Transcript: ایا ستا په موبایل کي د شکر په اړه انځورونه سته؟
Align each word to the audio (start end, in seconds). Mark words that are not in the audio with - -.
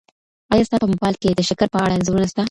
ایا 0.51 0.65
ستا 0.67 0.77
په 0.81 0.87
موبایل 0.93 1.15
کي 1.21 1.27
د 1.35 1.41
شکر 1.49 1.67
په 1.71 1.77
اړه 1.83 1.93
انځورونه 1.95 2.27
سته؟ 2.31 2.39